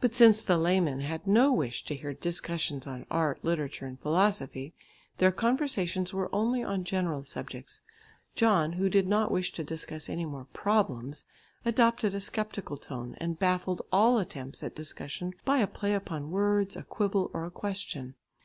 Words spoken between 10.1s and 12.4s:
more problems, adopted a